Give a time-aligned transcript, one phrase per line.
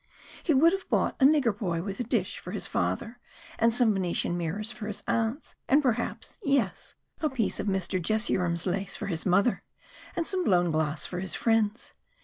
[0.41, 3.19] He would have bought a nigger boy with a dish for his father,
[3.59, 8.01] and some Venetian mirrors for his aunts, and perhaps yes a piece of Mr.
[8.01, 9.61] Jesurum's lace for his mother,
[10.15, 11.93] and some blown glass for his friends.